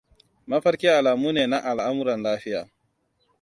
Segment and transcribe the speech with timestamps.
[0.49, 2.61] Mafarki alamu ne na al'amuran lafiya.